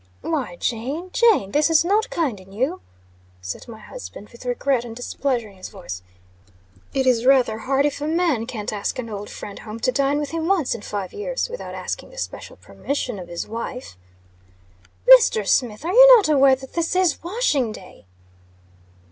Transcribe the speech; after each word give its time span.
"Why, 0.21 0.55
Jane! 0.55 1.11
Jane! 1.13 1.51
This 1.51 1.69
is 1.69 1.85
not 1.85 2.09
kind 2.09 2.39
in 2.39 2.51
you," 2.51 2.81
said 3.39 3.67
my 3.67 3.77
husband, 3.77 4.29
with 4.29 4.45
regret 4.47 4.83
and 4.83 4.95
displeasure 4.95 5.47
in 5.47 5.57
his 5.57 5.69
voice. 5.69 6.01
"It 6.91 7.05
is 7.05 7.23
rather 7.27 7.59
hard 7.59 7.85
if 7.85 8.01
a 8.01 8.07
man 8.07 8.47
can't 8.47 8.73
ask 8.73 8.97
an 8.97 9.11
old 9.11 9.29
friend 9.29 9.59
home 9.59 9.79
to 9.81 9.91
dine 9.91 10.17
with 10.17 10.31
him 10.31 10.47
once 10.47 10.73
in 10.73 10.81
five 10.81 11.13
years, 11.13 11.49
without 11.49 11.75
asking 11.75 12.09
the 12.09 12.17
special 12.17 12.55
permission 12.55 13.19
of 13.19 13.27
his 13.27 13.47
wife." 13.47 13.95
"Mr. 15.19 15.45
Smith! 15.47 15.85
Are 15.85 15.93
you 15.93 16.15
not 16.17 16.27
aware 16.27 16.55
that 16.55 16.73
this 16.73 16.95
is 16.95 17.21
washing 17.21 17.71
day?" 17.71 18.07